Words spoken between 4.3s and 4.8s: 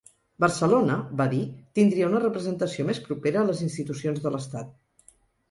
l’estat.